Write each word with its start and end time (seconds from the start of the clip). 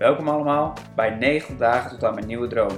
Welkom 0.00 0.28
allemaal 0.28 0.72
bij 0.94 1.10
90 1.10 1.56
dagen 1.56 1.90
tot 1.90 2.04
aan 2.04 2.14
mijn 2.14 2.26
nieuwe 2.26 2.46
droom. 2.46 2.70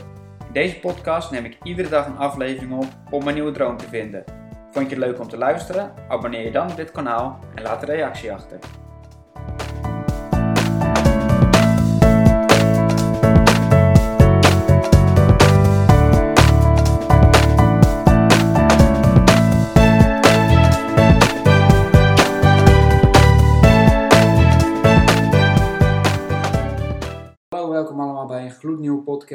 In 0.47 0.52
deze 0.52 0.78
podcast 0.78 1.31
neem 1.31 1.45
ik 1.45 1.59
iedere 1.63 1.89
dag 1.89 2.06
een 2.06 2.17
aflevering 2.17 2.73
op 2.73 2.87
om 3.10 3.25
mijn 3.25 3.35
nieuwe 3.35 3.52
droom 3.52 3.77
te 3.77 3.89
vinden. 3.89 4.25
Vond 4.71 4.91
je 4.91 4.96
het 4.96 5.04
leuk 5.04 5.21
om 5.21 5.29
te 5.29 5.37
luisteren? 5.37 5.93
Abonneer 6.08 6.45
je 6.45 6.50
dan 6.50 6.71
op 6.71 6.77
dit 6.77 6.90
kanaal 6.90 7.38
en 7.54 7.62
laat 7.62 7.82
een 7.82 7.95
reactie 7.95 8.32
achter. 8.32 8.58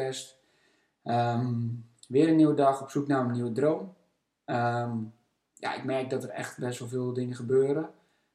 Podcast. 0.07 0.37
Ehm, 1.03 1.63
weer 2.07 2.27
een 2.27 2.35
nieuwe 2.35 2.53
dag 2.53 2.81
op 2.81 2.89
zoek 2.89 3.07
naar 3.07 3.25
een 3.25 3.31
nieuwe 3.31 3.51
droom. 3.51 3.93
Ehm, 4.45 4.97
ja, 5.53 5.73
ik 5.73 5.83
merk 5.83 6.09
dat 6.09 6.23
er 6.23 6.29
echt 6.29 6.57
best 6.57 6.79
wel 6.79 6.87
veel 6.87 7.13
dingen 7.13 7.35
gebeuren. 7.35 7.89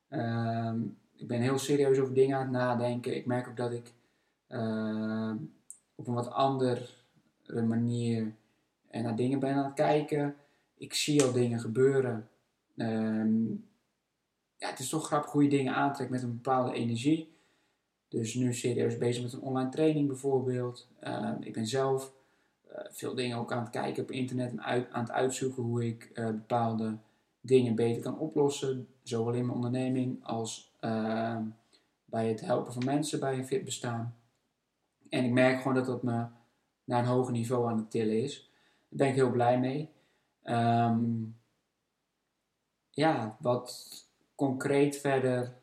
Ehm, 0.08 0.80
ik 1.16 1.28
ben 1.28 1.40
heel 1.40 1.58
serieus 1.58 1.98
over 1.98 2.14
dingen 2.14 2.36
aan 2.36 2.42
het 2.42 2.50
nadenken. 2.50 3.16
Ik 3.16 3.26
merk 3.26 3.48
ook 3.48 3.56
dat 3.56 3.72
ik 3.72 3.92
op 5.94 6.06
een 6.06 6.14
wat 6.14 6.30
andere 6.30 6.86
manier 7.66 8.34
naar 8.90 9.16
dingen 9.16 9.38
ben 9.38 9.54
aan 9.54 9.64
het 9.64 9.74
kijken. 9.74 10.36
Ik 10.74 10.94
zie 10.94 11.22
al 11.22 11.32
dingen 11.32 11.60
gebeuren. 11.60 12.28
Ja, 14.56 14.68
het 14.68 14.78
is 14.78 14.88
toch 14.88 15.06
grappig 15.06 15.30
hoe 15.30 15.42
je 15.42 15.48
dingen 15.48 15.74
aantrekt 15.74 16.10
met 16.10 16.22
een 16.22 16.34
bepaalde 16.34 16.72
energie. 16.72 17.32
Dus 18.12 18.34
nu 18.34 18.54
serieus 18.54 18.98
bezig 18.98 19.22
met 19.22 19.32
een 19.32 19.40
online 19.40 19.70
training 19.70 20.06
bijvoorbeeld. 20.06 20.88
Ehm, 21.00 21.42
ik 21.42 21.52
ben 21.52 21.66
zelf 21.66 22.12
eh, 22.68 22.84
veel 22.90 23.14
dingen 23.14 23.38
ook 23.38 23.52
aan 23.52 23.62
het 23.62 23.70
kijken 23.70 24.02
op 24.02 24.10
internet 24.10 24.50
en 24.50 24.62
uit, 24.62 24.90
aan 24.90 25.02
het 25.02 25.10
uitzoeken 25.10 25.62
hoe 25.62 25.86
ik 25.86 26.10
eh, 26.14 26.26
bepaalde 26.26 26.96
dingen 27.40 27.74
beter 27.74 28.02
kan 28.02 28.18
oplossen. 28.18 28.88
Zowel 29.02 29.34
in 29.34 29.44
mijn 29.46 29.56
onderneming 29.56 30.24
als 30.24 30.72
ehm, 30.80 31.42
bij 32.04 32.28
het 32.28 32.40
helpen 32.40 32.72
van 32.72 32.84
mensen 32.84 33.20
bij 33.20 33.38
een 33.38 33.46
fit 33.46 33.64
bestaan. 33.64 34.16
En 35.08 35.24
ik 35.24 35.30
merk 35.30 35.58
gewoon 35.58 35.74
dat 35.74 35.86
dat 35.86 36.02
me 36.02 36.26
naar 36.84 36.98
een 36.98 37.10
hoger 37.10 37.32
niveau 37.32 37.70
aan 37.70 37.76
het 37.76 37.90
tillen 37.90 38.22
is. 38.22 38.50
Daar 38.88 38.98
ben 38.98 39.08
ik 39.08 39.14
heel 39.14 39.30
blij 39.30 39.58
mee. 39.58 39.90
Ehm, 40.42 41.04
ja, 42.90 43.36
wat 43.40 43.90
concreet 44.34 44.96
verder. 44.96 45.60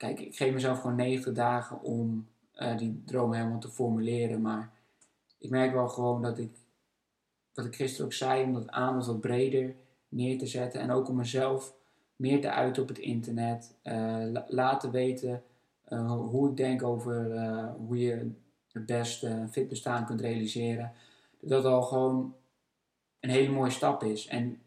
Kijk, 0.00 0.20
ik 0.20 0.36
geef 0.36 0.52
mezelf 0.52 0.80
gewoon 0.80 0.96
90 0.96 1.34
dagen 1.34 1.82
om 1.82 2.28
eh, 2.52 2.76
die 2.76 3.02
droom 3.04 3.32
helemaal 3.32 3.58
te 3.58 3.68
formuleren. 3.68 4.40
Maar 4.40 4.72
ik 5.38 5.50
merk 5.50 5.72
wel 5.72 5.88
gewoon 5.88 6.22
dat 6.22 6.38
ik, 6.38 6.50
wat 7.54 7.64
ik 7.64 7.74
gisteren 7.74 8.06
ook 8.06 8.12
zei, 8.12 8.44
om 8.44 8.52
dat 8.54 8.68
aanbod 8.70 9.06
wat 9.06 9.20
breder 9.20 9.74
neer 10.08 10.38
te 10.38 10.46
zetten. 10.46 10.80
En 10.80 10.90
ook 10.90 11.08
om 11.08 11.16
mezelf 11.16 11.74
meer 12.16 12.40
te 12.40 12.50
uiten 12.50 12.82
op 12.82 12.88
het 12.88 12.98
internet. 12.98 13.74
la- 13.82 14.44
laten 14.48 14.90
weten 14.90 15.42
eh, 15.84 16.12
hoe 16.12 16.50
ik 16.50 16.56
denk 16.56 16.82
over 16.82 17.30
hoe 17.70 17.98
je 17.98 18.30
het 18.72 18.86
beste 18.86 19.46
fit 19.50 19.68
bestaan 19.68 20.06
kunt 20.06 20.20
realiseren. 20.20 20.92
Dat 21.40 21.64
al 21.64 21.82
gewoon 21.82 22.34
een 23.20 23.30
hele 23.30 23.52
mooie 23.52 23.70
stap 23.70 24.02
is. 24.02 24.26
En 24.26 24.62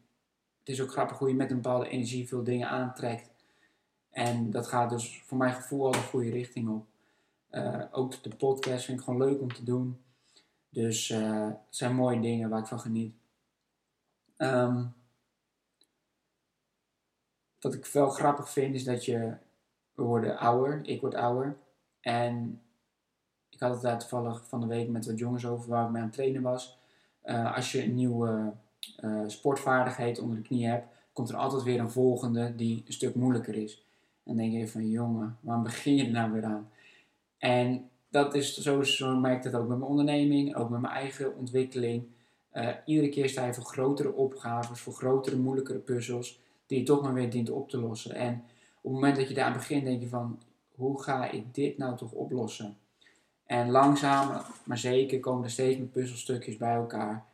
het 0.59 0.69
is 0.69 0.81
ook 0.81 0.91
grappig 0.91 1.17
hoe 1.17 1.29
je 1.29 1.35
met 1.35 1.49
een 1.49 1.61
bepaalde 1.61 1.89
energie 1.89 2.27
veel 2.27 2.43
dingen 2.43 2.69
aantrekt. 2.69 3.32
En 4.13 4.51
dat 4.51 4.67
gaat 4.67 4.89
dus 4.89 5.21
voor 5.25 5.37
mijn 5.37 5.53
gevoel 5.53 5.85
al 5.85 5.91
de 5.91 5.97
goede 5.97 6.29
richting 6.29 6.69
op. 6.69 6.85
Eh, 7.49 7.81
ook 7.91 8.23
de 8.23 8.35
podcast 8.35 8.85
vind 8.85 8.99
ik 8.99 9.03
gewoon 9.03 9.27
leuk 9.27 9.41
om 9.41 9.53
te 9.53 9.63
doen. 9.63 10.01
Dus 10.69 11.09
eh, 11.09 11.45
het 11.45 11.57
zijn 11.69 11.95
mooie 11.95 12.19
dingen 12.19 12.49
waar 12.49 12.59
ik 12.59 12.65
van 12.65 12.79
geniet. 12.79 13.15
Ehm, 14.37 14.85
wat 17.59 17.73
ik 17.73 17.85
wel 17.85 18.09
grappig 18.09 18.49
vind 18.49 18.75
is 18.75 18.83
dat 18.83 19.05
je, 19.05 19.33
we 19.93 20.03
worden 20.03 20.37
ouder, 20.37 20.87
ik 20.87 21.01
word 21.01 21.15
ouder. 21.15 21.57
En 21.99 22.61
ik 23.49 23.59
had 23.59 23.71
het 23.71 23.81
daar 23.81 23.99
toevallig 23.99 24.47
van 24.47 24.61
de 24.61 24.67
week 24.67 24.89
met 24.89 25.05
wat 25.05 25.17
jongens 25.17 25.45
over 25.45 25.69
waar 25.69 25.85
ik 25.85 25.91
mee 25.91 26.01
aan 26.01 26.07
het 26.07 26.15
trainen 26.15 26.41
was. 26.41 26.77
Eh, 27.21 27.55
als 27.55 27.71
je 27.71 27.83
een 27.83 27.95
nieuwe 27.95 28.53
sportvaardigheid 29.27 30.19
onder 30.19 30.37
de 30.37 30.43
knie 30.43 30.67
hebt, 30.67 30.87
komt 31.13 31.29
er 31.29 31.35
altijd 31.35 31.63
weer 31.63 31.79
een 31.79 31.91
volgende 31.91 32.55
die 32.55 32.83
een 32.85 32.93
stuk 32.93 33.15
moeilijker 33.15 33.55
is. 33.55 33.83
Dan 34.23 34.35
denk 34.35 34.53
je 34.53 34.67
van, 34.67 34.89
jongen, 34.89 35.37
waarom 35.41 35.63
begin 35.63 35.95
je 35.95 36.05
er 36.05 36.11
nou 36.11 36.31
weer 36.31 36.43
aan? 36.43 36.69
En 37.37 37.89
dat 38.09 38.35
is, 38.35 38.57
zo, 38.57 38.83
zo 38.83 39.15
merk 39.15 39.45
ik 39.45 39.51
dat 39.51 39.61
ook 39.61 39.67
met 39.67 39.77
mijn 39.77 39.89
onderneming, 39.89 40.55
ook 40.55 40.69
met 40.69 40.81
mijn 40.81 40.93
eigen 40.93 41.37
ontwikkeling. 41.37 42.03
Eh, 42.49 42.69
iedere 42.85 43.09
keer 43.09 43.29
sta 43.29 43.45
je 43.45 43.53
voor 43.53 43.63
grotere 43.63 44.13
opgaves, 44.13 44.79
voor 44.79 44.93
grotere, 44.93 45.37
moeilijkere 45.37 45.79
puzzels, 45.79 46.39
die 46.65 46.79
je 46.79 46.85
toch 46.85 47.01
maar 47.01 47.13
weer 47.13 47.29
dient 47.29 47.49
op 47.49 47.69
te 47.69 47.77
lossen. 47.77 48.15
En 48.15 48.33
op 48.81 48.91
het 48.91 48.91
moment 48.91 49.15
dat 49.15 49.27
je 49.27 49.33
daar 49.33 49.45
aan 49.45 49.53
begint, 49.53 49.85
denk 49.85 50.01
je 50.01 50.07
van, 50.07 50.39
hoe 50.75 51.01
ga 51.01 51.31
ik 51.31 51.53
dit 51.53 51.77
nou 51.77 51.97
toch 51.97 52.11
oplossen? 52.11 52.77
En 53.45 53.69
langzaam, 53.69 54.41
maar 54.63 54.77
zeker, 54.77 55.19
komen 55.19 55.43
er 55.43 55.49
steeds 55.49 55.77
meer 55.77 55.87
puzzelstukjes 55.87 56.57
bij 56.57 56.73
elkaar. 56.73 57.25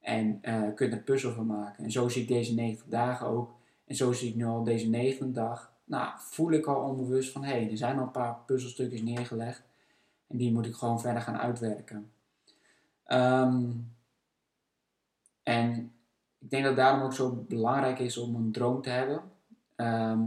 En 0.00 0.38
eh 0.42 0.62
kun 0.74 0.88
je 0.88 0.92
er 0.92 1.02
puzzel 1.02 1.32
van 1.32 1.46
maken. 1.46 1.84
En 1.84 1.90
zo 1.90 2.08
zie 2.08 2.22
ik 2.22 2.28
deze 2.28 2.54
90 2.54 2.86
dagen 2.88 3.26
ook. 3.26 3.54
En 3.86 3.94
zo 3.94 4.12
zie 4.12 4.28
ik 4.28 4.34
nu 4.34 4.44
al 4.44 4.64
deze 4.64 4.88
negende 4.88 5.32
dag. 5.32 5.72
Nou, 5.84 6.12
voel 6.16 6.52
ik 6.52 6.66
al 6.66 6.88
onbewust 6.88 7.32
van, 7.32 7.44
hé, 7.44 7.50
hey, 7.50 7.70
er 7.70 7.76
zijn 7.76 7.98
al 7.98 8.02
een 8.02 8.10
paar 8.10 8.36
puzzelstukjes 8.46 9.02
neergelegd. 9.02 9.62
En 10.26 10.36
die 10.36 10.52
moet 10.52 10.66
ik 10.66 10.74
gewoon 10.74 11.00
verder 11.00 11.22
gaan 11.22 11.38
uitwerken. 11.38 12.12
Ehm, 13.04 13.70
en 15.42 15.92
ik 16.38 16.50
denk 16.50 16.62
dat 16.62 16.76
het 16.76 16.84
daarom 16.84 17.02
ook 17.02 17.12
zo 17.12 17.44
belangrijk 17.48 17.98
is 17.98 18.16
om 18.16 18.34
een 18.34 18.52
droom 18.52 18.82
te 18.82 18.90
hebben. 18.90 19.22
Ehm, 19.76 20.22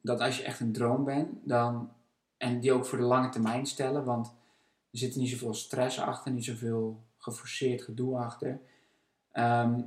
dat 0.00 0.20
als 0.20 0.36
je 0.36 0.44
echt 0.44 0.60
een 0.60 0.72
droom 0.72 1.04
bent, 1.04 1.28
dan, 1.42 1.92
en 2.36 2.60
die 2.60 2.72
ook 2.72 2.86
voor 2.86 2.98
de 2.98 3.04
lange 3.04 3.28
termijn 3.28 3.66
stellen, 3.66 4.04
want 4.04 4.26
er 4.90 4.98
zit 4.98 5.16
niet 5.16 5.28
zoveel 5.28 5.54
stress 5.54 6.00
achter, 6.00 6.32
niet 6.32 6.44
zoveel 6.44 7.02
geforceerd 7.18 7.82
gedoe 7.82 8.18
achter. 8.18 8.60
Ehm, 9.30 9.80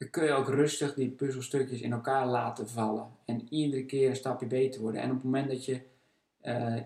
dan 0.00 0.10
kun 0.10 0.24
je 0.24 0.32
ook 0.32 0.48
rustig 0.48 0.94
die 0.94 1.10
puzzelstukjes 1.10 1.80
in 1.80 1.92
elkaar 1.92 2.26
laten 2.26 2.68
vallen. 2.68 3.08
En 3.24 3.52
iedere 3.52 3.84
keer 3.84 4.08
een 4.08 4.16
stapje 4.16 4.46
beter 4.46 4.80
worden. 4.80 5.00
En 5.00 5.08
op 5.08 5.14
het 5.14 5.24
moment 5.24 5.48
dat 5.48 5.64
je 5.64 5.80
eh, 6.40 6.76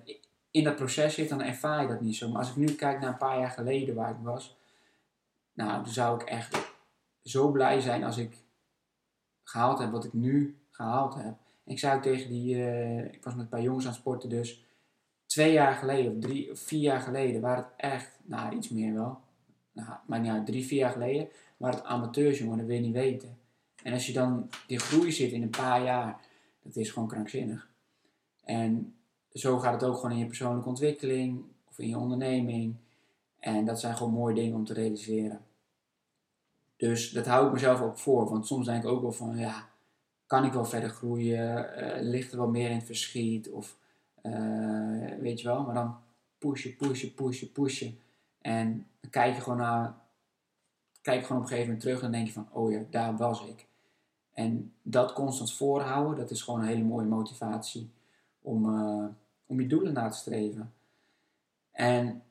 in 0.51 0.65
dat 0.65 0.77
proces 0.77 1.15
zit, 1.15 1.29
dan 1.29 1.43
ervaar 1.43 1.83
je 1.83 1.89
dat 1.89 2.01
niet 2.01 2.17
zo. 2.17 2.29
Maar 2.29 2.39
als 2.39 2.51
ik 2.51 2.57
nu 2.57 2.67
kijk 2.67 3.01
naar 3.01 3.09
een 3.09 3.17
paar 3.17 3.39
jaar 3.39 3.51
geleden 3.51 3.95
waar 3.95 4.11
ik 4.11 4.17
was, 4.23 4.57
nou, 5.53 5.85
dan 5.85 5.93
zou 5.93 6.21
ik 6.21 6.29
echt 6.29 6.73
zo 7.23 7.51
blij 7.51 7.81
zijn 7.81 8.05
als 8.05 8.17
ik 8.17 8.37
gehaald 9.43 9.79
heb 9.79 9.91
wat 9.91 10.05
ik 10.05 10.13
nu 10.13 10.59
gehaald 10.71 11.15
heb. 11.15 11.35
Ik 11.65 11.79
ook 11.79 12.03
tegen 12.03 12.29
die, 12.29 12.55
eh, 12.55 13.05
ik 13.05 13.25
was 13.25 13.35
met 13.35 13.43
een 13.43 13.49
paar 13.49 13.63
jongens 13.63 13.85
aan 13.85 13.91
het 13.91 14.01
sporten, 14.01 14.29
dus 14.29 14.65
twee 15.27 15.53
jaar 15.53 15.75
geleden 15.75 16.13
of 16.13 16.19
drie 16.21 16.51
of 16.51 16.59
vier 16.59 16.81
jaar 16.81 17.01
geleden 17.01 17.41
waren 17.41 17.65
het 17.65 17.73
echt, 17.77 18.19
nou 18.23 18.57
iets 18.57 18.69
meer 18.69 18.95
wel, 18.95 19.21
nou, 19.73 19.89
maar 20.07 20.21
uit, 20.21 20.47
drie, 20.47 20.67
vier 20.67 20.79
jaar 20.79 20.93
geleden 20.93 21.29
waren 21.65 21.79
het 21.79 21.89
amateurs, 21.89 22.39
jongen, 22.39 22.59
dat 22.59 22.67
wil 22.67 22.77
je 22.77 22.83
niet 22.83 22.93
weten. 22.93 23.39
En 23.83 23.93
als 23.93 24.07
je 24.07 24.13
dan 24.13 24.51
die 24.67 24.79
groei 24.79 25.13
zit 25.13 25.33
in 25.33 25.43
een 25.43 25.51
paar 25.51 25.83
jaar, 25.83 26.21
dat 26.63 26.77
is 26.77 26.91
gewoon 26.91 27.09
krankzinnig. 27.09 27.69
En 28.45 28.95
zo 29.33 29.59
gaat 29.59 29.73
het 29.73 29.85
ook 29.85 29.95
gewoon 29.95 30.11
in 30.11 30.19
je 30.19 30.27
persoonlijke 30.27 30.69
ontwikkeling 30.69 31.45
of 31.69 31.79
in 31.79 31.89
je 31.89 31.99
onderneming. 31.99 32.77
En 33.39 33.65
dat 33.65 33.81
zijn 33.81 33.97
gewoon 33.97 34.13
mooie 34.13 34.35
dingen 34.35 34.55
om 34.55 34.65
te 34.65 34.73
realiseren. 34.73 35.41
Dus 36.77 37.11
dat 37.11 37.27
hou 37.27 37.47
ik 37.47 37.53
mezelf 37.53 37.81
ook 37.81 37.99
voor. 37.99 38.31
Want 38.31 38.47
soms 38.47 38.67
denk 38.67 38.83
ik 38.83 38.89
ook 38.89 39.03
wel 39.03 39.13
van, 39.13 39.37
ja, 39.37 39.69
kan 40.27 40.45
ik 40.45 40.53
wel 40.53 40.65
verder 40.65 40.91
groeien? 40.91 41.75
Eh, 41.77 42.03
ligt 42.03 42.33
er 42.33 42.39
wel 42.39 42.49
meer 42.49 42.71
in 42.71 42.77
het 42.77 42.87
verschiet? 42.87 43.51
Of, 43.51 43.77
eh, 44.23 45.19
weet 45.21 45.41
je 45.41 45.49
wel, 45.49 45.63
maar 45.63 45.75
dan 45.75 45.97
pushen, 46.39 46.77
pushen, 46.77 47.15
pushen, 47.15 47.53
pushen. 47.53 47.99
En 48.41 48.87
dan 49.01 49.11
kijk 49.11 49.35
je 49.35 49.41
gewoon 49.41 49.59
naar, 49.59 49.95
kijk 51.05 51.27
gewoon 51.27 51.37
op 51.37 51.43
een 51.43 51.49
gegeven 51.49 51.73
moment 51.73 51.81
terug 51.81 52.03
en 52.03 52.13
denk 52.13 52.27
je 52.27 52.33
van, 52.33 52.49
oh 52.53 52.73
ja, 52.73 52.85
daar 52.91 53.17
was 53.17 53.45
ik. 53.45 53.67
En 54.33 54.73
dat 54.83 55.13
constant 55.13 55.53
voorhouden, 55.53 56.17
dat 56.17 56.31
is 56.31 56.43
gewoon 56.43 56.61
een 56.61 56.67
hele 56.67 56.85
mooie 56.85 57.07
motivatie 57.07 57.91
om, 58.43 58.75
eh, 58.75 59.07
om 59.47 59.61
je 59.61 59.67
doelen 59.67 59.93
na 59.93 60.09
te 60.09 60.17
streven. 60.17 60.73
En 61.71 62.23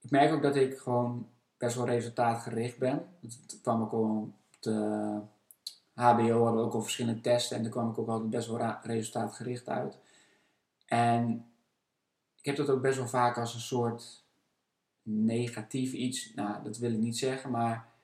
ik 0.00 0.10
merk 0.10 0.32
ook 0.32 0.42
dat 0.42 0.56
ik 0.56 0.78
gewoon 0.78 1.28
best 1.56 1.76
wel 1.76 1.86
resultaatgericht 1.86 2.78
ben. 2.78 3.06
Het 3.20 3.58
kwam 3.62 3.82
ook 3.82 3.92
al 3.92 4.02
op 4.02 4.56
de 4.60 5.20
HBO, 5.92 6.42
hadden 6.42 6.60
we 6.60 6.66
ook 6.66 6.74
al 6.74 6.82
verschillende 6.82 7.20
testen 7.20 7.56
en 7.56 7.62
daar 7.62 7.72
kwam 7.72 7.90
ik 7.90 7.98
ook 7.98 8.08
altijd 8.08 8.30
best 8.30 8.48
wel 8.48 8.76
resultaatgericht 8.82 9.68
uit. 9.68 9.98
En 10.86 11.46
ik 12.38 12.44
heb 12.44 12.56
dat 12.56 12.70
ook 12.70 12.82
best 12.82 12.96
wel 12.98 13.08
vaak 13.08 13.38
als 13.38 13.54
een 13.54 13.60
soort 13.60 14.24
negatief 15.02 15.92
iets. 15.92 16.34
Nou, 16.34 16.62
dat 16.64 16.78
wil 16.78 16.92
ik 16.92 16.98
niet 16.98 17.18
zeggen, 17.18 17.50
maar 17.50 17.94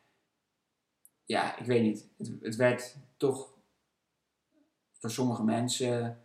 ja, 1.24 1.58
ik 1.58 1.66
weet 1.66 1.82
niet. 1.82 2.06
Het, 2.16 2.32
het 2.40 2.56
werd 2.56 2.96
toch 3.16 3.48
voor 4.92 5.10
sommige 5.10 5.44
mensen 5.44 6.20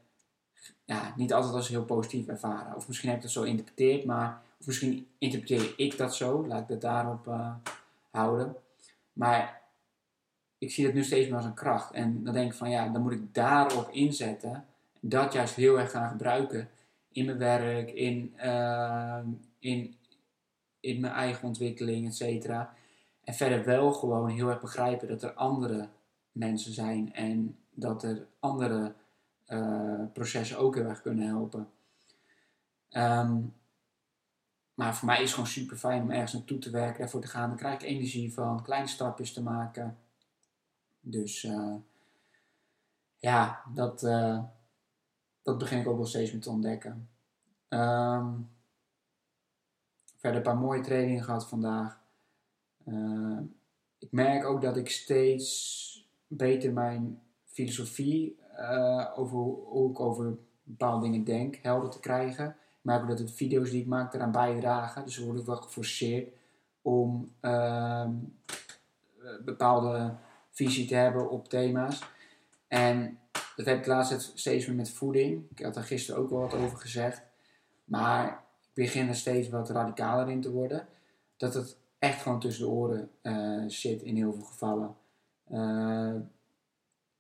ja, 0.86 1.14
niet 1.16 1.34
altijd 1.34 1.54
als 1.54 1.68
heel 1.68 1.86
positief 1.86 2.28
ervaren. 2.28 2.76
Of 2.76 2.88
misschien 2.88 3.10
heb 3.10 3.18
ik 3.18 3.24
dat 3.24 3.34
zo 3.34 3.42
geïnterpreteerd, 3.42 4.06
maar 4.06 4.42
of 4.60 4.66
misschien 4.66 5.08
interpreteer 5.18 5.74
ik 5.78 5.98
dat 5.98 6.16
zo, 6.16 6.48
laat 6.48 6.62
ik 6.62 6.68
het 6.68 6.82
daarop 6.82 7.28
uh, 7.28 7.56
houden. 8.12 8.56
Maar 9.14 9.62
ik 10.58 10.72
zie 10.72 10.86
het 10.86 10.94
nu 10.94 11.04
steeds 11.04 11.28
meer 11.28 11.38
als 11.38 11.46
een 11.46 11.54
kracht. 11.54 11.92
En 11.92 12.24
dan 12.24 12.34
denk 12.34 12.52
ik 12.52 12.58
van 12.58 12.70
ja, 12.70 12.88
dan 12.88 13.02
moet 13.02 13.12
ik 13.12 13.34
daarop 13.34 13.90
inzetten. 13.90 14.66
Dat 15.00 15.34
juist 15.34 15.56
heel 15.56 15.80
erg 15.80 15.92
gaan 15.92 16.10
gebruiken 16.10 16.70
in 17.12 17.26
mijn 17.26 17.38
werk, 17.38 17.92
in, 17.92 18.34
uh, 18.44 19.20
in, 19.60 19.96
in 20.80 21.00
mijn 21.00 21.14
eigen 21.14 21.48
ontwikkeling, 21.48 22.08
et 22.08 22.16
cetera. 22.16 22.76
En 23.28 23.34
verder 23.34 23.66
wel 23.66 23.94
gewoon 23.94 24.30
heel 24.30 24.50
erg 24.50 24.62
begrijpen 24.62 25.08
dat 25.08 25.24
er 25.24 25.34
andere 25.34 25.90
mensen 26.32 26.74
zijn 26.74 27.14
en 27.14 27.58
dat 27.74 28.04
er 28.04 28.28
andere 28.40 28.94
uh, 29.48 30.04
processen 30.14 30.58
ook 30.58 30.76
heel 30.76 30.86
erg 30.86 31.02
kunnen 31.02 31.28
helpen. 31.28 31.70
Um, 32.90 33.54
maar 34.74 34.96
voor 34.96 35.08
mij 35.08 35.16
is 35.16 35.22
het 35.22 35.32
gewoon 35.32 35.48
super 35.48 35.78
fijn 35.78 36.02
om 36.02 36.12
ergens 36.12 36.34
naartoe 36.34 36.58
te 36.58 36.70
werken, 36.70 37.04
ervoor 37.04 37.22
te 37.22 37.28
gaan. 37.28 37.48
Dan 37.48 37.58
krijg 37.58 37.74
ik 37.74 37.88
energie 37.88 38.34
van, 38.34 38.64
kleine 38.64 38.88
stapjes 38.88 39.34
te 39.34 39.44
maken. 39.44 39.98
Dus 41.00 41.44
uh, 41.44 41.76
ja, 43.18 43.64
dat, 43.74 44.04
uh, 44.04 44.44
dat 45.42 45.58
begin 45.58 45.80
ik 45.80 45.88
ook 45.88 45.98
wel 45.98 46.06
steeds 46.06 46.32
meer 46.32 46.42
te 46.42 46.50
ontdekken. 46.50 47.10
Um, 47.70 48.50
verder 50.16 50.38
een 50.38 50.44
paar 50.44 50.58
mooie 50.58 50.82
trainingen 50.82 51.24
gehad 51.24 51.48
vandaag. 51.48 52.06
Uh, 52.88 53.40
ik 54.00 54.12
merk 54.12 54.46
ook 54.46 54.62
dat 54.62 54.78
ik 54.78 54.90
steeds 54.90 56.08
beter 56.28 56.74
mijn 56.74 57.22
filosofie 57.46 58.40
over 59.16 59.38
hoe 59.38 59.90
ik 59.90 60.00
over 60.00 60.38
bepaalde 60.64 61.06
dingen 61.06 61.24
denk 61.24 61.56
helder 61.56 61.90
te 61.90 62.00
krijgen 62.00 62.56
maar 62.88 63.02
ook 63.02 63.08
dat 63.08 63.18
de 63.18 63.28
video's 63.28 63.70
die 63.70 63.82
ik 63.82 63.88
maak 63.88 64.14
eraan 64.14 64.32
bijdragen. 64.32 65.06
Dus 65.06 65.18
word 65.18 65.40
ik 65.40 65.46
wel 65.46 65.56
geforceerd 65.56 66.34
om 66.82 67.32
uh, 67.42 68.08
bepaalde 69.46 70.16
visie 70.52 70.88
te 70.88 70.96
hebben 70.96 71.30
op 71.30 71.50
thema's. 71.50 72.04
En 72.68 73.20
dat 73.56 73.66
heb 73.66 73.78
ik 73.78 73.86
laatst 73.86 74.32
steeds 74.36 74.66
meer 74.66 74.76
met 74.76 74.90
voeding. 74.90 75.44
Ik 75.50 75.64
had 75.66 75.76
er 75.76 75.84
gisteren 75.84 76.22
ook 76.22 76.30
wel 76.30 76.40
wat 76.40 76.54
over 76.54 76.78
gezegd. 76.78 77.22
Maar 77.84 78.28
ik 78.62 78.74
begin 78.74 79.08
er 79.08 79.16
steeds 79.16 79.50
wat 79.50 79.70
radicaler 79.70 80.30
in 80.30 80.42
te 80.42 80.52
worden. 80.52 80.88
Dat 81.38 81.54
het 81.54 81.78
echt 82.00 82.22
gewoon 82.22 82.40
tussen 82.40 82.66
de 82.66 82.72
oren 82.72 83.10
uh, 83.22 83.64
zit 83.68 84.02
in 84.02 84.16
heel 84.16 84.34
veel 84.34 84.44
gevallen. 84.44 84.96
Uh, 85.52 86.16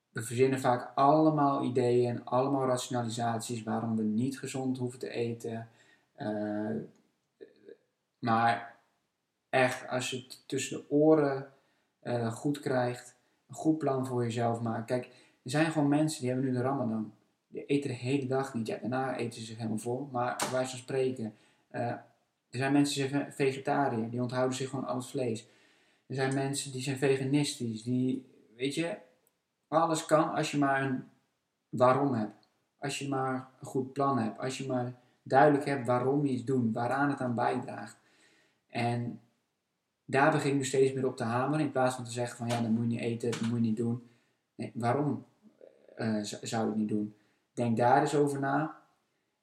we 0.09 0.21
verzinnen 0.21 0.59
vaak 0.59 0.91
allemaal 0.95 1.63
ideeën 1.63 2.09
en 2.09 2.25
allemaal 2.25 2.67
rationalisaties 2.67 3.63
waarom 3.63 3.95
we 3.95 4.03
niet 4.03 4.39
gezond 4.39 4.77
hoeven 4.77 4.99
te 4.99 5.09
eten. 5.09 5.69
Uh, 6.17 6.75
maar 8.19 8.75
echt, 9.49 9.87
als 9.87 10.09
je 10.09 10.17
het 10.17 10.43
tussen 10.47 10.77
de 10.77 10.89
oren 10.89 11.51
goed 12.31 12.59
krijgt, 12.59 13.15
een 13.47 13.55
goed 13.55 13.77
plan 13.77 14.05
voor 14.05 14.23
jezelf 14.23 14.61
maakt. 14.61 14.85
Kijk, 14.85 15.05
er 15.43 15.51
zijn 15.51 15.71
gewoon 15.71 15.87
mensen 15.87 16.21
die 16.21 16.29
hebben 16.29 16.47
nu 16.47 16.55
de 16.55 16.61
Ramadan. 16.61 17.13
Die 17.47 17.65
eten 17.65 17.89
de 17.89 17.95
hele 17.95 18.27
dag 18.27 18.53
niet. 18.53 18.67
Daarna 18.67 19.15
eten 19.15 19.39
ze 19.39 19.45
zich 19.45 19.57
helemaal 19.57 19.77
vol. 19.77 20.09
Maar 20.11 20.47
wij 20.51 20.65
van 20.65 20.79
spreken. 20.79 21.35
Er 22.57 22.63
zijn 22.63 22.73
mensen 22.73 23.01
die 23.01 23.09
zijn 23.09 23.33
vegetariër, 23.33 24.09
die 24.09 24.21
onthouden 24.21 24.57
zich 24.57 24.69
gewoon 24.69 24.85
al 24.85 24.95
het 24.95 25.05
vlees. 25.05 25.47
Er 26.07 26.15
zijn 26.15 26.33
mensen 26.33 26.71
die 26.71 26.81
zijn 26.81 26.97
veganistisch, 26.97 27.83
die, 27.83 28.25
weet 28.55 28.75
je, 28.75 28.97
alles 29.67 30.05
kan 30.05 30.33
als 30.33 30.51
je 30.51 30.57
maar 30.57 30.81
een 30.81 31.03
waarom 31.69 32.13
hebt. 32.13 32.49
Als 32.77 32.99
je 32.99 33.07
maar 33.07 33.49
een 33.59 33.67
goed 33.67 33.93
plan 33.93 34.19
hebt. 34.19 34.39
Als 34.39 34.57
je 34.57 34.67
maar 34.67 34.93
duidelijk 35.23 35.65
hebt 35.65 35.85
waarom 35.85 36.25
je 36.25 36.31
iets 36.31 36.43
doet. 36.43 36.73
Waaraan 36.73 37.09
het 37.09 37.19
aan 37.19 37.35
bijdraagt. 37.35 37.97
En 38.67 39.21
daar 40.05 40.31
begin 40.31 40.51
ik 40.51 40.57
nu 40.57 40.65
steeds 40.65 40.93
meer 40.93 41.07
op 41.07 41.17
te 41.17 41.23
hameren. 41.23 41.65
In 41.65 41.71
plaats 41.71 41.95
van 41.95 42.03
te 42.03 42.11
zeggen 42.11 42.37
van 42.37 42.47
ja, 42.47 42.61
dan 42.61 42.71
moet 42.71 42.81
je 42.81 42.87
niet 42.87 42.99
eten, 42.99 43.31
dat 43.31 43.41
moet 43.41 43.51
je 43.51 43.59
niet 43.59 43.77
doen. 43.77 44.09
Nee, 44.55 44.71
waarom 44.73 45.25
uh, 45.97 46.23
zou 46.23 46.63
je 46.63 46.69
het 46.69 46.75
niet 46.75 46.89
doen? 46.89 47.15
Denk 47.53 47.77
daar 47.77 48.01
eens 48.01 48.15
over 48.15 48.39
na. 48.39 48.81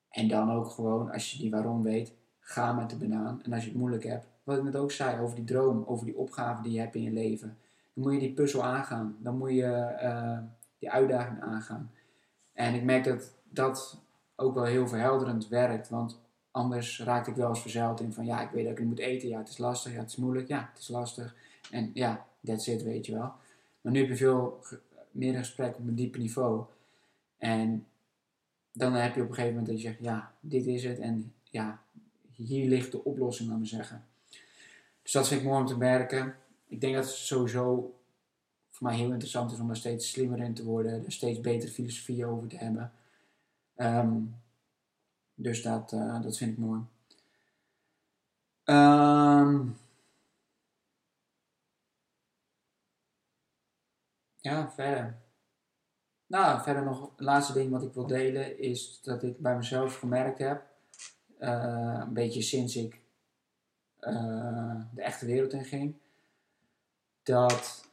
En 0.09 0.29
dan 0.29 0.51
ook 0.51 0.67
gewoon, 0.67 1.11
als 1.11 1.33
je 1.33 1.39
die 1.39 1.51
waarom 1.51 1.83
weet, 1.83 2.13
ga 2.45 2.73
met 2.73 2.91
de 2.91 2.97
banaan. 2.97 3.43
En 3.43 3.53
als 3.53 3.63
je 3.63 3.69
het 3.69 3.79
moeilijk 3.79 4.05
hebt, 4.05 4.27
wat 4.43 4.57
ik 4.57 4.63
net 4.63 4.77
ook 4.77 4.93
zei 4.93 5.21
over 5.21 5.37
die 5.37 5.45
droom, 5.45 5.85
over 5.87 6.07
die 6.07 6.17
opgave 6.17 6.63
die 6.63 6.73
je 6.73 6.81
hebt 6.81 6.95
in 6.95 7.03
je 7.03 7.13
leven 7.13 7.59
dan 7.95 8.05
moet 8.05 8.13
je 8.13 8.19
die 8.19 8.33
puzzel 8.33 8.65
aangaan. 8.65 9.17
Dan 9.19 9.39
moet 9.39 9.51
je 9.51 9.99
uh, 10.03 10.39
die 10.79 10.91
uitdaging 10.91 11.41
aangaan. 11.41 11.91
En 12.53 12.75
ik 12.75 12.83
merk 12.83 13.05
dat 13.05 13.33
dat 13.51 14.01
ook 14.37 14.55
wel 14.55 14.65
heel 14.65 14.89
verhelderend 14.89 15.49
werkt. 15.49 15.89
Want 15.89 16.21
anders 16.51 17.01
raak 17.01 17.27
ik 17.27 17.35
wel 17.35 17.49
eens 17.49 17.61
verzeild 17.61 18.01
in 18.01 18.13
van 18.13 18.25
ja, 18.25 18.41
ik 18.41 18.51
weet 18.51 18.65
dat 18.65 18.73
ik 18.73 18.79
niet 18.79 18.89
moet 18.89 18.99
eten. 18.99 19.29
Ja, 19.29 19.39
het 19.39 19.49
is 19.49 19.59
lastig. 19.59 19.93
Ja, 19.93 19.99
het 19.99 20.09
is 20.09 20.17
moeilijk. 20.17 20.49
Ja, 20.49 20.69
het 20.73 20.83
is 20.83 20.89
lastig. 20.89 21.35
En 21.71 21.91
ja, 21.95 22.27
that's 22.45 22.67
it, 22.67 22.83
weet 22.83 23.07
je 23.07 23.13
wel. 23.13 23.33
Maar 23.81 23.93
nu 23.93 23.99
heb 23.99 24.09
je 24.09 24.17
veel 24.17 24.61
meer 25.11 25.35
gesprek 25.35 25.77
op 25.77 25.89
een 25.89 25.95
dieper 25.95 26.21
niveau. 26.21 26.65
En 27.39 27.87
dan 28.73 28.93
heb 28.93 29.15
je 29.15 29.23
op 29.23 29.29
een 29.29 29.35
gegeven 29.35 29.57
moment 29.57 29.73
dat 29.73 29.83
je 29.83 29.89
zegt, 29.89 30.01
ja, 30.01 30.33
dit 30.41 30.67
is 30.67 30.85
het. 30.85 30.99
En 30.99 31.33
ja, 31.51 31.83
hier 32.37 32.69
ligt 32.69 32.93
de 32.93 33.05
oplossing, 33.05 33.49
laat 33.49 33.59
maar 33.59 33.67
zeggen. 33.67 34.05
Dus 35.03 35.13
dat 35.13 35.29
vind 35.29 35.41
ik 35.41 35.47
mooi 35.47 35.61
om 35.61 35.67
te 35.67 35.77
merken 35.77 36.35
ik 36.75 36.81
denk 36.81 36.95
dat 36.95 37.05
het 37.05 37.15
sowieso 37.15 37.95
voor 38.71 38.87
mij 38.87 38.97
heel 38.97 39.11
interessant 39.11 39.53
is 39.53 39.59
om 39.59 39.71
er 39.71 39.77
steeds 39.77 40.11
slimmer 40.11 40.39
in 40.39 40.55
te 40.55 40.65
worden, 40.65 41.05
er 41.05 41.13
steeds 41.13 41.41
betere 41.41 41.73
filosofie 41.73 42.27
over 42.27 42.49
te 42.49 42.57
hebben. 42.57 42.93
Um, 43.77 44.37
dus 45.35 45.63
dat, 45.63 45.93
uh, 45.93 46.23
dat 46.23 46.37
vind 46.37 46.53
ik 46.53 46.59
mooi. 46.59 46.81
Um, 48.65 49.77
ja, 54.41 54.71
verder. 54.71 55.17
Nou, 56.27 56.63
verder 56.63 56.85
nog 56.85 57.01
het 57.01 57.21
laatste 57.21 57.53
ding 57.53 57.71
wat 57.71 57.83
ik 57.83 57.93
wil 57.93 58.07
delen 58.07 58.59
is 58.59 59.01
dat 59.03 59.23
ik 59.23 59.39
bij 59.39 59.57
mezelf 59.57 59.99
gemerkt 59.99 60.39
heb, 60.39 60.63
uh, 61.41 62.01
een 62.07 62.13
beetje 62.13 62.43
sinds 62.43 62.77
ik 62.77 63.01
uh, 64.01 64.81
de 64.95 65.03
echte 65.03 65.27
wereld 65.27 65.53
in 65.53 65.65
ging, 65.65 65.95
dat 67.23 67.89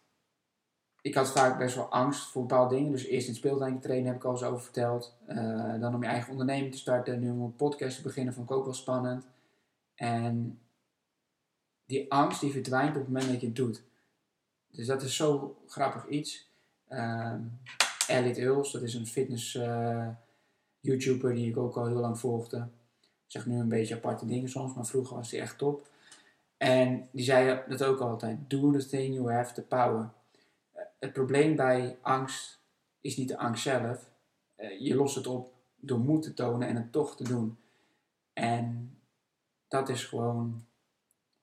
ik 1.01 1.15
had 1.15 1.31
vaak 1.31 1.57
best 1.57 1.75
wel 1.75 1.91
angst 1.91 2.27
voor 2.27 2.41
bepaalde 2.41 2.75
dingen. 2.75 2.91
Dus 2.91 3.05
eerst 3.05 3.27
in 3.27 3.35
speeltuin 3.35 3.79
trainen 3.79 4.07
heb 4.07 4.15
ik 4.15 4.23
al 4.23 4.31
eens 4.31 4.43
over 4.43 4.61
verteld. 4.61 5.17
Uh, 5.29 5.79
dan 5.79 5.95
om 5.95 6.03
je 6.03 6.09
eigen 6.09 6.31
onderneming 6.31 6.71
te 6.71 6.77
starten. 6.77 7.19
Nu 7.19 7.31
om 7.31 7.41
een 7.41 7.55
podcast 7.55 7.95
te 7.95 8.01
beginnen 8.01 8.33
vond 8.33 8.49
ik 8.49 8.55
ook 8.55 8.63
wel 8.63 8.73
spannend. 8.73 9.27
En 9.95 10.59
die 11.85 12.11
angst 12.11 12.41
die 12.41 12.51
verdwijnt 12.51 12.95
op 12.95 13.01
het 13.01 13.07
moment 13.07 13.31
dat 13.31 13.41
je 13.41 13.47
het 13.47 13.55
doet. 13.55 13.83
Dus 14.71 14.85
dat 14.85 15.01
is 15.01 15.15
zo 15.15 15.57
grappig 15.67 16.07
iets. 16.07 16.49
Uh, 16.89 17.35
Elliot 18.07 18.37
Earls, 18.37 18.71
dat 18.71 18.81
is 18.81 18.93
een 18.93 19.07
fitness 19.07 19.59
YouTuber 20.79 21.33
die 21.33 21.49
ik 21.49 21.57
ook 21.57 21.77
al 21.77 21.85
heel 21.85 21.99
lang 21.99 22.19
volgde. 22.19 22.67
Zeg 23.31 23.45
nu 23.45 23.59
een 23.59 23.69
beetje 23.69 23.95
aparte 23.95 24.25
dingen 24.25 24.49
soms, 24.49 24.73
maar 24.73 24.85
vroeger 24.85 25.15
was 25.15 25.31
hij 25.31 25.39
echt 25.39 25.57
top. 25.57 25.87
En 26.57 27.09
die 27.11 27.23
zei 27.23 27.61
dat 27.67 27.83
ook 27.83 27.99
altijd: 27.99 28.37
Do 28.49 28.71
the 28.71 28.87
thing 28.87 29.13
you 29.13 29.31
have 29.31 29.53
the 29.53 29.61
power. 29.61 30.09
Eh, 30.71 30.83
het 30.99 31.13
probleem 31.13 31.55
bij 31.55 31.97
angst 32.01 32.59
is 33.01 33.17
niet 33.17 33.27
de 33.27 33.37
angst 33.37 33.63
zelf. 33.63 34.09
Eh, 34.55 34.79
je 34.79 34.95
lost 34.95 35.15
het 35.15 35.27
op 35.27 35.53
door 35.75 35.99
moed 35.99 36.21
te 36.21 36.33
tonen 36.33 36.67
en 36.67 36.75
het 36.75 36.91
toch 36.91 37.15
te 37.15 37.23
doen. 37.23 37.57
En 38.33 38.97
dat 39.67 39.89
is 39.89 40.05
gewoon 40.05 40.65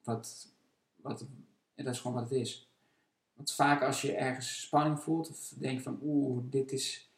wat, 0.03 0.49
wat, 0.97 1.27
dat 1.75 1.95
is 1.95 2.03
het 2.03 2.31
is. 2.31 2.71
Want 3.35 3.53
vaak 3.53 3.83
als 3.83 4.03
je 4.03 4.15
ergens 4.15 4.61
spanning 4.61 5.01
voelt 5.01 5.31
of 5.31 5.53
denkt 5.59 5.83
van 5.83 5.99
oeh, 6.03 6.43
dit 6.45 6.73
is, 6.73 7.11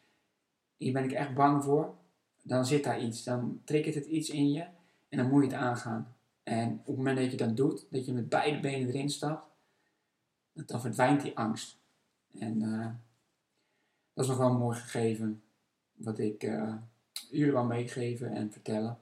hier 0.77 0.93
ben 0.93 1.05
ik 1.05 1.13
echt 1.13 1.35
bang 1.35 1.65
voor, 1.65 1.95
dan 2.43 2.67
zit 2.67 2.85
daar 2.85 3.01
iets. 3.01 3.25
Dan 3.25 3.61
triggert 3.65 3.95
het 3.95 4.07
iets 4.07 4.31
in 4.31 4.53
je 4.53 4.67
en 5.09 5.19
dan 5.19 5.29
moet 5.29 5.45
je 5.45 5.51
het 5.51 5.59
aangaan. 5.59 6.15
En 6.43 6.73
op 6.73 6.87
het 6.87 6.97
moment 6.97 7.19
dat 7.19 7.31
je 7.31 7.37
dat 7.37 7.57
doet, 7.57 7.87
dat 7.91 8.07
je 8.07 8.13
met 8.13 8.29
beide 8.29 8.61
benen 8.61 8.89
erin 8.89 9.11
stapt, 9.11 9.47
dan 10.53 10.81
verdwijnt 10.81 11.23
die 11.23 11.37
angst. 11.37 11.79
En 12.39 12.63
uh, 12.63 12.87
dat 14.13 14.25
is 14.25 14.31
nog 14.31 14.39
wel 14.39 14.51
een 14.51 14.59
mooi 14.59 14.79
gegeven, 14.79 15.43
wat 15.93 16.19
ik 16.19 16.43
uh, 16.43 16.75
jullie 17.31 17.53
wil 17.53 17.65
meegeven 17.65 18.33
en 18.33 18.53
vertellen. 18.53 18.99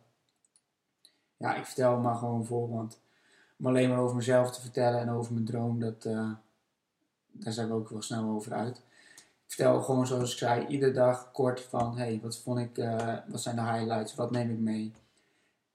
Ja, 1.37 1.55
ik 1.55 1.65
vertel 1.65 1.99
maar 1.99 2.17
gewoon 2.17 2.47
voor, 2.47 2.69
want 2.69 3.01
om 3.59 3.67
alleen 3.67 3.89
maar 3.89 3.99
over 3.99 4.17
mezelf 4.17 4.51
te 4.51 4.61
vertellen 4.61 5.01
en 5.01 5.11
over 5.11 5.33
mijn 5.33 5.45
droom, 5.45 5.81
dat, 5.81 6.05
uh, 6.05 6.33
daar 7.31 7.53
zijn 7.53 7.69
we 7.69 7.75
ook 7.75 7.89
wel 7.89 8.03
snel 8.03 8.31
over 8.31 8.53
uit. 8.53 8.83
Vertel 9.49 9.83
gewoon 9.83 10.07
zoals 10.07 10.33
ik 10.33 10.39
zei, 10.39 10.67
iedere 10.67 10.93
dag 10.93 11.33
kort 11.33 11.61
van, 11.61 11.99
hey, 11.99 12.21
wat 12.23 12.39
vond 12.39 12.59
ik, 12.59 12.77
wat 13.27 13.43
zijn 13.43 13.57
de 13.57 13.63
highlights, 13.63 14.15
wat 14.15 14.31
neem 14.31 14.51
ik 14.51 14.59
mee? 14.59 14.93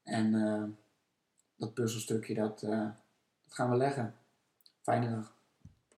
En 0.03 0.34
dat 1.56 1.74
puzzelstukje, 1.74 2.34
dat, 2.34 2.62
uh, 2.62 2.89
dat 3.44 3.53
gaan 3.53 3.70
we 3.70 3.75
leggen. 3.75 4.15
Fijne 4.82 5.10
dag. 5.10 5.34